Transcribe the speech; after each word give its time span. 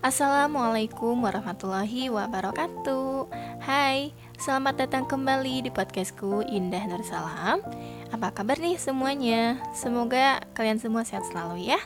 Assalamualaikum 0.00 1.20
warahmatullahi 1.20 2.08
wabarakatuh. 2.08 3.28
Hai, 3.60 4.16
selamat 4.40 4.88
datang 4.88 5.04
kembali 5.04 5.68
di 5.68 5.70
podcastku 5.70 6.40
Indah 6.48 6.88
Nur 6.88 7.04
Salam. 7.04 7.60
Apa 8.08 8.32
kabar 8.32 8.56
nih 8.56 8.80
semuanya? 8.80 9.60
Semoga 9.76 10.40
kalian 10.56 10.80
semua 10.80 11.04
sehat 11.04 11.28
selalu 11.28 11.68
ya. 11.68 11.80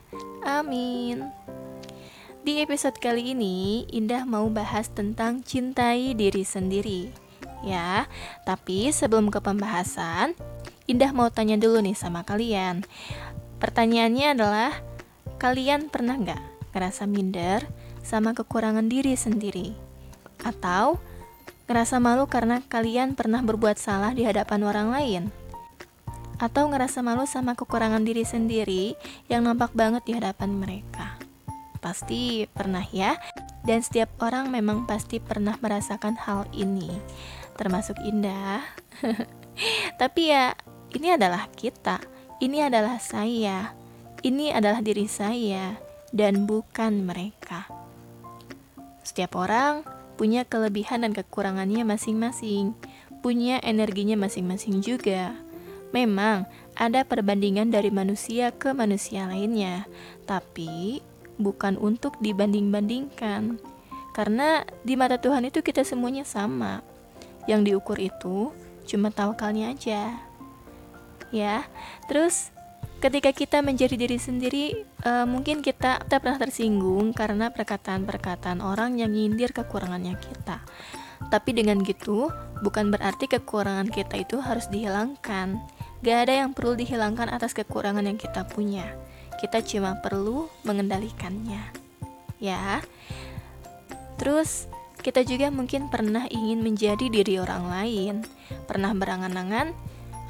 Amin. 0.46 1.26
Di 2.46 2.62
episode 2.62 2.94
kali 3.02 3.34
ini, 3.34 3.82
Indah 3.90 4.22
mau 4.22 4.46
bahas 4.46 4.94
tentang 4.94 5.42
cintai 5.42 6.14
diri 6.14 6.46
sendiri. 6.46 7.10
Ya, 7.66 8.06
tapi 8.46 8.94
sebelum 8.94 9.34
ke 9.34 9.42
pembahasan 9.42 10.38
Indah 10.86 11.10
mau 11.10 11.34
tanya 11.34 11.58
dulu 11.58 11.82
nih 11.82 11.98
sama 11.98 12.22
kalian. 12.22 12.86
Pertanyaannya 13.58 14.38
adalah 14.38 14.70
Kalian 15.34 15.90
pernah 15.90 16.14
nggak 16.16 16.72
ngerasa 16.72 17.04
minder 17.04 17.66
sama 18.04 18.36
kekurangan 18.36 18.86
diri 18.86 19.16
sendiri. 19.16 19.72
Atau 20.44 21.00
ngerasa 21.64 21.96
malu 21.96 22.28
karena 22.28 22.60
kalian 22.60 23.16
pernah 23.16 23.40
berbuat 23.40 23.80
salah 23.80 24.12
di 24.12 24.28
hadapan 24.28 24.60
orang 24.68 24.88
lain. 24.92 25.24
Atau 26.36 26.68
ngerasa 26.68 27.00
malu 27.00 27.24
sama 27.24 27.56
kekurangan 27.56 28.04
diri 28.04 28.22
sendiri 28.28 28.94
yang 29.32 29.48
nampak 29.48 29.72
banget 29.72 30.04
di 30.04 30.12
hadapan 30.12 30.52
mereka. 30.52 31.16
Pasti 31.80 32.44
pernah 32.52 32.84
ya, 32.84 33.16
dan 33.64 33.80
setiap 33.80 34.12
orang 34.20 34.52
memang 34.52 34.84
pasti 34.84 35.20
pernah 35.20 35.56
merasakan 35.60 36.20
hal 36.20 36.44
ini, 36.52 36.92
termasuk 37.56 37.96
Indah. 38.04 38.60
Tapi 40.00 40.22
ya, 40.32 40.52
ini 40.92 41.16
adalah 41.16 41.48
kita, 41.52 42.00
ini 42.40 42.60
adalah 42.60 43.00
saya, 43.00 43.72
ini 44.24 44.52
adalah 44.52 44.80
diri 44.80 45.08
saya, 45.08 45.76
dan 46.12 46.44
bukan 46.48 47.04
mereka. 47.04 47.83
Setiap 49.04 49.36
orang 49.36 49.84
punya 50.16 50.48
kelebihan 50.48 51.04
dan 51.04 51.12
kekurangannya 51.12 51.84
masing-masing, 51.84 52.72
punya 53.20 53.60
energinya 53.60 54.16
masing-masing 54.16 54.80
juga. 54.80 55.36
Memang 55.94 56.48
ada 56.74 57.06
perbandingan 57.06 57.70
dari 57.70 57.92
manusia 57.92 58.50
ke 58.50 58.74
manusia 58.74 59.30
lainnya, 59.30 59.86
tapi 60.26 61.04
bukan 61.38 61.78
untuk 61.78 62.18
dibanding-bandingkan. 62.18 63.62
Karena 64.14 64.66
di 64.82 64.94
mata 64.98 65.18
Tuhan 65.18 65.46
itu 65.46 65.62
kita 65.62 65.86
semuanya 65.86 66.26
sama. 66.26 66.82
Yang 67.46 67.60
diukur 67.70 67.98
itu 68.00 68.50
cuma 68.88 69.12
tawakalnya 69.12 69.74
aja. 69.74 70.18
Ya, 71.34 71.66
terus 72.06 72.54
ketika 73.04 73.36
kita 73.36 73.60
menjadi 73.60 74.00
diri 74.00 74.16
sendiri, 74.16 74.64
uh, 75.04 75.28
mungkin 75.28 75.60
kita, 75.60 76.00
kita 76.08 76.24
pernah 76.24 76.40
tersinggung 76.40 77.12
karena 77.12 77.52
perkataan-perkataan 77.52 78.64
orang 78.64 78.96
yang 78.96 79.12
nyindir 79.12 79.52
kekurangannya 79.52 80.16
kita. 80.16 80.64
Tapi 81.28 81.50
dengan 81.52 81.84
gitu, 81.84 82.32
bukan 82.64 82.88
berarti 82.88 83.28
kekurangan 83.28 83.92
kita 83.92 84.24
itu 84.24 84.40
harus 84.40 84.72
dihilangkan. 84.72 85.60
Gak 86.00 86.18
ada 86.28 86.48
yang 86.48 86.56
perlu 86.56 86.80
dihilangkan 86.80 87.28
atas 87.28 87.52
kekurangan 87.52 88.08
yang 88.08 88.16
kita 88.16 88.48
punya. 88.48 88.96
Kita 89.36 89.60
cuma 89.60 90.00
perlu 90.00 90.48
mengendalikannya. 90.64 91.60
Ya. 92.40 92.80
Terus, 94.16 94.64
kita 95.04 95.20
juga 95.28 95.52
mungkin 95.52 95.92
pernah 95.92 96.24
ingin 96.32 96.64
menjadi 96.64 97.12
diri 97.12 97.36
orang 97.36 97.68
lain. 97.68 98.14
Pernah 98.64 98.96
berangan-angan, 98.96 99.76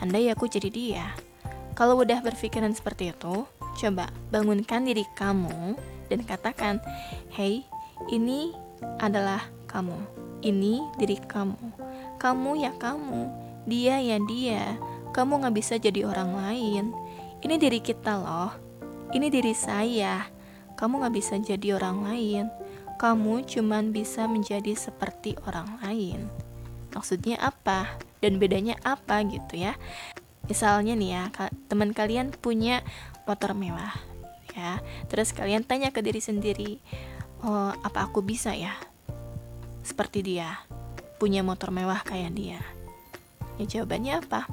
andai 0.03 0.27
aku 0.35 0.51
jadi 0.51 0.71
dia 0.75 1.07
kalau 1.75 1.99
udah 1.99 2.23
berpikiran 2.23 2.71
seperti 2.71 3.11
itu, 3.11 3.47
coba 3.51 4.07
bangunkan 4.31 4.87
diri 4.87 5.03
kamu 5.19 5.75
dan 6.07 6.23
katakan, 6.23 6.79
"Hey, 7.35 7.67
ini 8.11 8.55
adalah 9.03 9.43
kamu. 9.67 9.99
Ini 10.45 10.95
diri 11.01 11.19
kamu. 11.19 11.59
Kamu 12.23 12.51
ya 12.63 12.71
kamu. 12.79 13.27
Dia 13.67 13.99
ya 13.99 14.23
dia. 14.23 14.79
Kamu 15.11 15.43
gak 15.43 15.55
bisa 15.57 15.75
jadi 15.79 16.07
orang 16.07 16.37
lain. 16.37 16.85
Ini 17.43 17.55
diri 17.59 17.83
kita 17.83 18.23
loh. 18.23 18.53
Ini 19.11 19.27
diri 19.31 19.55
saya. 19.57 20.31
Kamu 20.79 21.03
gak 21.03 21.15
bisa 21.15 21.35
jadi 21.43 21.75
orang 21.75 22.07
lain. 22.07 22.45
Kamu 23.03 23.43
cuman 23.51 23.91
bisa 23.91 24.31
menjadi 24.31 24.79
seperti 24.79 25.35
orang 25.49 25.67
lain." 25.83 26.31
Maksudnya 26.95 27.43
apa? 27.43 27.99
Dan 28.23 28.39
bedanya 28.39 28.79
apa 28.87 29.27
gitu 29.27 29.59
ya? 29.59 29.75
Misalnya 30.47 30.95
nih 30.97 31.11
ya 31.17 31.25
teman 31.69 31.97
kalian 31.97 32.33
punya 32.37 32.85
motor 33.25 33.57
mewah 33.57 33.95
ya. 34.55 34.81
Terus 35.11 35.35
kalian 35.35 35.65
tanya 35.67 35.91
ke 35.91 36.01
diri 36.01 36.21
sendiri 36.21 36.79
oh 37.45 37.73
apa 37.85 38.09
aku 38.09 38.25
bisa 38.25 38.57
ya 38.57 38.73
seperti 39.85 40.25
dia 40.25 40.65
punya 41.21 41.41
motor 41.41 41.71
mewah 41.73 42.05
kayak 42.05 42.37
dia? 42.37 42.61
Ya 43.57 43.65
jawabannya 43.65 44.21
apa? 44.21 44.51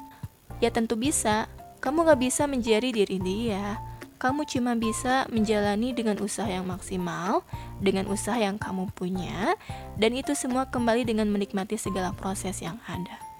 Ya 0.61 0.69
tentu 0.69 0.95
bisa. 0.95 1.49
Kamu 1.81 2.05
gak 2.05 2.21
bisa 2.21 2.45
menjadi 2.45 2.93
diri 2.93 3.17
dia. 3.17 3.81
Kamu 4.21 4.45
cuma 4.45 4.77
bisa 4.77 5.25
menjalani 5.33 5.97
dengan 5.97 6.21
usaha 6.21 6.45
yang 6.45 6.69
maksimal, 6.69 7.41
dengan 7.81 8.05
usaha 8.05 8.37
yang 8.37 8.61
kamu 8.61 8.93
punya, 8.93 9.57
dan 9.97 10.13
itu 10.13 10.37
semua 10.37 10.69
kembali 10.69 11.09
dengan 11.09 11.25
menikmati 11.25 11.73
segala 11.73 12.13
proses 12.13 12.61
yang 12.61 12.77
ada 12.85 13.30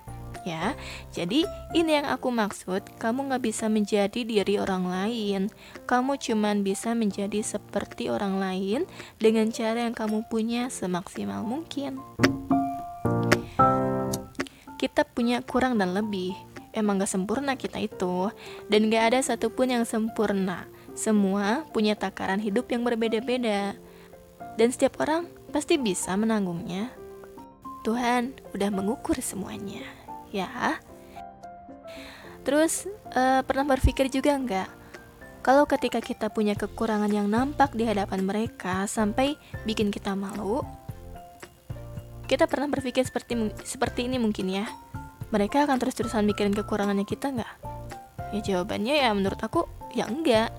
ya. 0.48 0.74
Jadi 1.14 1.46
ini 1.76 2.02
yang 2.02 2.08
aku 2.10 2.34
maksud, 2.34 2.98
kamu 2.98 3.32
gak 3.32 3.44
bisa 3.44 3.66
menjadi 3.68 4.22
diri 4.26 4.58
orang 4.58 4.88
lain. 4.90 5.42
Kamu 5.86 6.18
cuman 6.18 6.66
bisa 6.66 6.98
menjadi 6.98 7.42
seperti 7.46 8.10
orang 8.10 8.42
lain 8.42 8.90
dengan 9.22 9.50
cara 9.54 9.86
yang 9.86 9.96
kamu 9.96 10.26
punya 10.28 10.68
semaksimal 10.74 11.46
mungkin. 11.46 12.02
Kita 14.82 15.06
punya 15.06 15.46
kurang 15.46 15.78
dan 15.78 15.94
lebih. 15.94 16.34
Emang 16.72 17.04
gak 17.04 17.12
sempurna 17.12 17.60
kita 17.60 17.84
itu, 17.84 18.32
dan 18.72 18.88
gak 18.88 19.12
ada 19.12 19.20
satupun 19.20 19.76
yang 19.76 19.84
sempurna. 19.84 20.66
Semua 20.96 21.68
punya 21.76 22.00
takaran 22.00 22.40
hidup 22.40 22.72
yang 22.72 22.88
berbeda-beda, 22.88 23.76
dan 24.56 24.68
setiap 24.72 25.04
orang 25.04 25.28
pasti 25.52 25.76
bisa 25.76 26.16
menanggungnya. 26.16 26.96
Tuhan 27.84 28.38
udah 28.56 28.70
mengukur 28.72 29.20
semuanya 29.20 30.01
ya. 30.34 30.80
Terus 32.42 32.90
uh, 33.14 33.46
pernah 33.46 33.78
berpikir 33.78 34.10
juga 34.10 34.34
nggak 34.34 34.82
kalau 35.42 35.66
ketika 35.66 35.98
kita 36.06 36.30
punya 36.30 36.54
kekurangan 36.54 37.10
yang 37.10 37.26
nampak 37.26 37.74
di 37.74 37.82
hadapan 37.82 38.22
mereka 38.22 38.86
sampai 38.86 39.34
bikin 39.66 39.90
kita 39.90 40.14
malu, 40.14 40.62
kita 42.30 42.46
pernah 42.46 42.70
berpikir 42.70 43.02
seperti 43.02 43.50
seperti 43.66 44.06
ini 44.06 44.22
mungkin 44.22 44.54
ya. 44.54 44.70
Mereka 45.34 45.66
akan 45.66 45.82
terus-terusan 45.82 46.30
mikirin 46.30 46.54
kekurangannya 46.54 47.10
kita 47.10 47.34
nggak? 47.34 47.54
Ya 48.38 48.40
jawabannya 48.54 49.02
ya 49.02 49.10
menurut 49.18 49.42
aku 49.42 49.66
ya 49.98 50.06
enggak. 50.06 50.54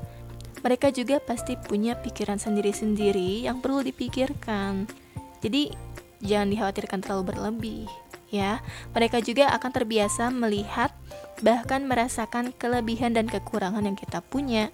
Mereka 0.67 0.91
juga 0.91 1.23
pasti 1.23 1.55
punya 1.55 1.95
pikiran 2.03 2.43
sendiri-sendiri 2.43 3.47
yang 3.47 3.63
perlu 3.63 3.87
dipikirkan. 3.87 4.91
Jadi 5.39 5.71
jangan 6.27 6.51
dikhawatirkan 6.51 6.99
terlalu 7.07 7.23
berlebih 7.31 7.87
ya. 8.33 8.65
Mereka 8.97 9.21
juga 9.23 9.53
akan 9.53 9.71
terbiasa 9.71 10.33
melihat 10.33 10.91
bahkan 11.45 11.85
merasakan 11.85 12.57
kelebihan 12.57 13.13
dan 13.13 13.29
kekurangan 13.29 13.85
yang 13.85 13.95
kita 13.95 14.25
punya. 14.25 14.73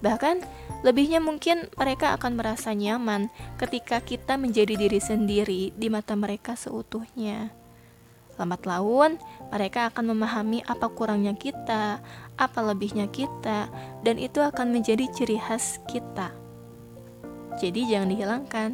Bahkan 0.00 0.42
lebihnya 0.82 1.20
mungkin 1.20 1.68
mereka 1.76 2.16
akan 2.16 2.40
merasa 2.40 2.72
nyaman 2.72 3.28
ketika 3.60 4.00
kita 4.00 4.40
menjadi 4.40 4.74
diri 4.74 4.98
sendiri 4.98 5.62
di 5.76 5.86
mata 5.92 6.16
mereka 6.16 6.56
seutuhnya. 6.56 7.52
Lambat 8.34 8.66
laun, 8.66 9.14
mereka 9.54 9.94
akan 9.94 10.10
memahami 10.10 10.66
apa 10.66 10.90
kurangnya 10.90 11.38
kita, 11.38 12.02
apa 12.34 12.60
lebihnya 12.66 13.06
kita, 13.06 13.70
dan 14.02 14.18
itu 14.18 14.42
akan 14.42 14.74
menjadi 14.74 15.06
ciri 15.14 15.38
khas 15.38 15.78
kita. 15.86 16.34
Jadi 17.62 17.86
jangan 17.86 18.10
dihilangkan. 18.10 18.70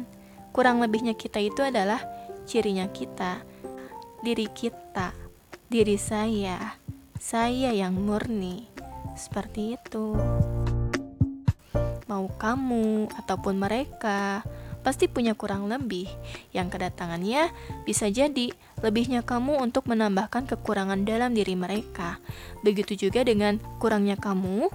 Kurang 0.49 0.81
lebihnya 0.81 1.13
kita 1.13 1.37
itu 1.37 1.61
adalah 1.61 2.01
cirinya 2.49 2.89
kita 2.89 3.50
diri 4.21 4.45
kita, 4.53 5.13
diri 5.65 5.97
saya, 5.97 6.77
saya 7.17 7.73
yang 7.73 7.97
murni. 7.97 8.69
Seperti 9.17 9.75
itu. 9.75 10.15
Mau 12.05 12.25
kamu 12.37 13.09
ataupun 13.17 13.57
mereka 13.57 14.45
pasti 14.81 15.05
punya 15.05 15.37
kurang 15.37 15.69
lebih 15.69 16.09
yang 16.57 16.73
kedatangannya 16.73 17.53
bisa 17.85 18.09
jadi 18.09 18.49
lebihnya 18.81 19.21
kamu 19.21 19.61
untuk 19.61 19.85
menambahkan 19.85 20.49
kekurangan 20.49 21.05
dalam 21.05 21.37
diri 21.37 21.53
mereka. 21.53 22.17
Begitu 22.65 23.09
juga 23.09 23.21
dengan 23.21 23.61
kurangnya 23.77 24.17
kamu 24.17 24.69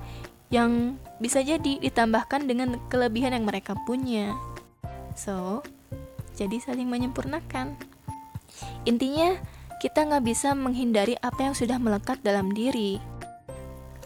yang 0.54 0.94
bisa 1.18 1.42
jadi 1.42 1.82
ditambahkan 1.82 2.46
dengan 2.46 2.78
kelebihan 2.86 3.34
yang 3.34 3.46
mereka 3.46 3.74
punya. 3.82 4.34
So, 5.18 5.66
jadi 6.38 6.62
saling 6.62 6.86
menyempurnakan. 6.86 7.95
Intinya, 8.88 9.36
kita 9.82 10.08
nggak 10.08 10.24
bisa 10.24 10.56
menghindari 10.56 11.14
apa 11.20 11.46
yang 11.46 11.54
sudah 11.54 11.76
melekat 11.76 12.20
dalam 12.24 12.50
diri. 12.50 12.98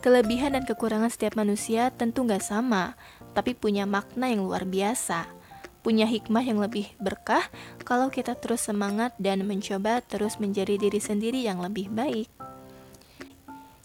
Kelebihan 0.00 0.56
dan 0.56 0.64
kekurangan 0.64 1.12
setiap 1.12 1.36
manusia 1.36 1.92
tentu 1.92 2.24
nggak 2.24 2.40
sama, 2.40 2.96
tapi 3.36 3.52
punya 3.52 3.84
makna 3.84 4.32
yang 4.32 4.42
luar 4.44 4.64
biasa. 4.66 5.40
punya 5.80 6.04
hikmah 6.04 6.44
yang 6.44 6.60
lebih 6.60 6.92
berkah 7.00 7.40
kalau 7.88 8.12
kita 8.12 8.36
terus 8.36 8.68
semangat 8.68 9.16
dan 9.16 9.48
mencoba 9.48 10.04
terus 10.04 10.36
menjadi 10.36 10.76
diri 10.76 11.00
sendiri 11.00 11.40
yang 11.40 11.56
lebih 11.64 11.88
baik. 11.88 12.28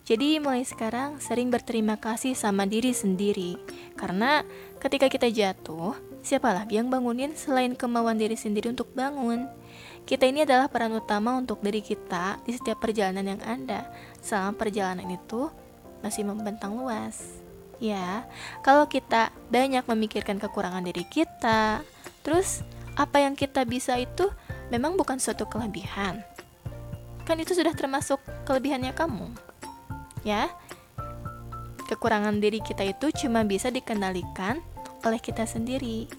Jadi 0.05 0.37
mulai 0.37 0.61
sekarang 0.61 1.17
sering 1.17 1.49
berterima 1.49 1.97
kasih 1.97 2.37
sama 2.37 2.69
diri 2.69 2.93
sendiri 2.93 3.57
Karena 3.97 4.45
ketika 4.77 5.09
kita 5.09 5.33
jatuh, 5.33 5.97
siapa 6.21 6.53
lagi 6.53 6.77
yang 6.77 6.93
bangunin 6.93 7.33
selain 7.33 7.73
kemauan 7.73 8.21
diri 8.21 8.37
sendiri 8.37 8.69
untuk 8.69 8.93
bangun 8.93 9.49
Kita 10.05 10.29
ini 10.29 10.45
adalah 10.45 10.69
peran 10.69 10.93
utama 10.93 11.33
untuk 11.33 11.65
diri 11.65 11.81
kita 11.81 12.37
di 12.45 12.53
setiap 12.53 12.77
perjalanan 12.81 13.37
yang 13.37 13.41
ada. 13.41 13.89
Selama 14.21 14.53
perjalanan 14.53 15.09
itu 15.09 15.49
masih 16.05 16.25
membentang 16.25 16.77
luas. 16.77 17.41
Ya, 17.81 18.23
kalau 18.63 18.87
kita 18.87 19.33
banyak 19.51 19.83
memikirkan 19.83 20.39
kekurangan 20.39 20.85
diri 20.85 21.03
kita 21.03 21.83
Terus 22.25 22.65
apa 22.97 23.21
yang 23.21 23.37
kita 23.37 23.61
bisa 23.69 23.93
itu 24.01 24.25
memang 24.73 24.97
bukan 24.97 25.21
suatu 25.21 25.45
kelebihan. 25.45 26.25
Kan 27.21 27.37
itu 27.37 27.53
sudah 27.53 27.77
termasuk 27.77 28.17
kelebihannya 28.49 28.97
kamu. 28.97 29.29
Ya 30.25 30.49
kekurangan 31.85 32.41
diri 32.41 32.65
kita 32.65 32.81
itu 32.81 33.13
cuma 33.13 33.45
bisa 33.45 33.69
dikendalikan 33.69 34.57
oleh 35.05 35.21
kita 35.21 35.45
sendiri. 35.45 36.09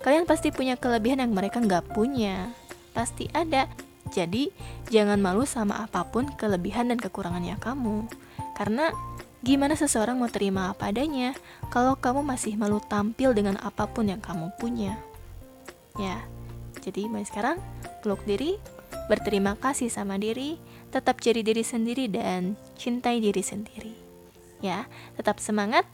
Kalian 0.00 0.24
pasti 0.24 0.48
punya 0.48 0.80
kelebihan 0.80 1.20
yang 1.20 1.36
mereka 1.36 1.60
nggak 1.60 1.92
punya 1.92 2.48
pasti 2.92 3.30
ada 3.32 3.70
jadi 4.10 4.50
jangan 4.90 5.22
malu 5.22 5.46
sama 5.46 5.84
apa 5.84 6.08
pun 6.08 6.26
kelebihan 6.34 6.90
dan 6.90 6.98
kekurangannya 6.98 7.56
kamu 7.62 8.08
karena 8.58 8.90
gimana 9.40 9.72
seseorang 9.78 10.20
mau 10.20 10.28
terima 10.28 10.72
apa 10.72 10.92
adanya 10.92 11.32
kalau 11.72 11.96
kamu 11.96 12.20
masih 12.20 12.58
malu 12.60 12.82
tampil 12.84 13.32
dengan 13.32 13.56
apa 13.62 13.88
pun 13.88 14.10
yang 14.10 14.20
kamu 14.20 14.52
punya 14.60 14.98
ya 15.96 16.20
jadi 16.80 17.08
mulai 17.08 17.24
sekarang 17.24 17.56
peluk 18.04 18.20
diri 18.28 18.60
berterima 19.08 19.56
kasih 19.56 19.90
sama 19.90 20.20
diri 20.20 20.60
tetap 20.90 21.22
jadi 21.22 21.40
diri 21.46 21.62
sendiri 21.62 22.10
dan 22.10 22.58
cintai 22.74 23.22
diri 23.22 23.40
sendiri. 23.40 23.94
Ya, 24.60 24.90
tetap 25.16 25.38
semangat. 25.38 25.86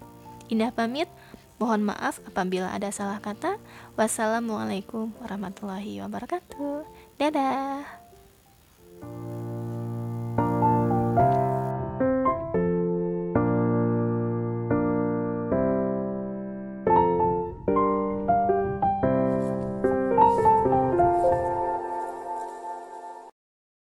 Indah 0.48 0.72
pamit. 0.72 1.06
Mohon 1.56 1.92
maaf 1.92 2.20
apabila 2.28 2.68
ada 2.68 2.92
salah 2.92 3.16
kata. 3.20 3.56
Wassalamualaikum 3.96 5.16
warahmatullahi 5.24 6.04
wabarakatuh. 6.04 6.84
Dadah. 7.16 8.05